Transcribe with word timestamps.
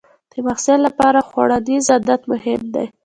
د 0.31 0.33
محصل 0.45 0.79
لپاره 0.87 1.19
خوړنیز 1.27 1.85
عادت 1.93 2.21
مهم 2.31 2.61
دی. 2.73 2.85